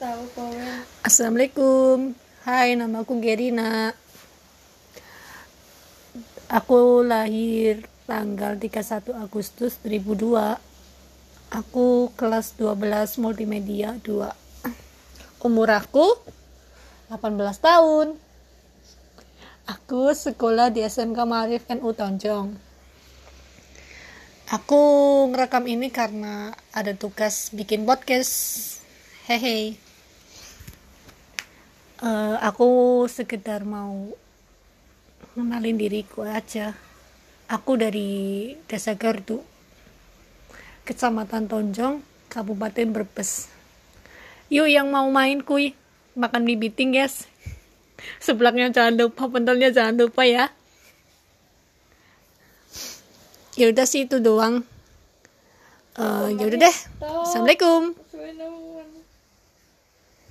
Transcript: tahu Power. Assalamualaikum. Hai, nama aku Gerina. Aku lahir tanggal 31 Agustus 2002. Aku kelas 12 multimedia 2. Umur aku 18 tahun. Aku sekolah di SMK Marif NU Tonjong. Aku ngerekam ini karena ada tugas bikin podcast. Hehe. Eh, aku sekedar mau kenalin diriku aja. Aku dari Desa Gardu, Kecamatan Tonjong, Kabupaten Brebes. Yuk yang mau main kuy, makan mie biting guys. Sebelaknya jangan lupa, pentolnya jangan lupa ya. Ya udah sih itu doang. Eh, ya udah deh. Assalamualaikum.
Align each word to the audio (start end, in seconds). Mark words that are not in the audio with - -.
tahu 0.00 0.24
Power. 0.32 0.80
Assalamualaikum. 1.04 2.16
Hai, 2.48 2.72
nama 2.72 3.04
aku 3.04 3.20
Gerina. 3.20 3.92
Aku 6.48 7.04
lahir 7.04 7.84
tanggal 8.08 8.56
31 8.56 9.12
Agustus 9.12 9.76
2002. 9.84 10.56
Aku 11.52 12.08
kelas 12.16 12.56
12 12.56 13.20
multimedia 13.20 14.00
2. 14.00 15.44
Umur 15.44 15.68
aku 15.68 16.16
18 17.12 17.20
tahun. 17.60 18.16
Aku 19.68 20.16
sekolah 20.16 20.72
di 20.72 20.80
SMK 20.80 21.18
Marif 21.28 21.68
NU 21.76 21.92
Tonjong. 21.92 22.56
Aku 24.48 24.82
ngerekam 25.28 25.68
ini 25.68 25.92
karena 25.92 26.56
ada 26.72 26.96
tugas 26.96 27.52
bikin 27.52 27.84
podcast. 27.84 28.80
Hehe. 29.28 29.89
Eh, 32.00 32.36
aku 32.40 33.04
sekedar 33.12 33.60
mau 33.68 34.16
kenalin 35.36 35.76
diriku 35.76 36.24
aja. 36.24 36.72
Aku 37.44 37.76
dari 37.76 38.56
Desa 38.64 38.96
Gardu, 38.96 39.44
Kecamatan 40.88 41.44
Tonjong, 41.44 42.00
Kabupaten 42.32 42.88
Brebes. 42.88 43.52
Yuk 44.48 44.72
yang 44.72 44.88
mau 44.88 45.12
main 45.12 45.44
kuy, 45.44 45.76
makan 46.16 46.48
mie 46.48 46.56
biting 46.56 46.96
guys. 46.96 47.28
Sebelaknya 48.24 48.72
jangan 48.72 48.96
lupa, 48.96 49.28
pentolnya 49.28 49.68
jangan 49.68 50.00
lupa 50.00 50.24
ya. 50.24 50.48
Ya 53.60 53.68
udah 53.68 53.84
sih 53.84 54.08
itu 54.08 54.24
doang. 54.24 54.64
Eh, 56.00 56.28
ya 56.32 56.44
udah 56.48 56.58
deh. 56.64 56.76
Assalamualaikum. 57.28 57.92